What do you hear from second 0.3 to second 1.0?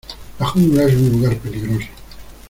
La jungla es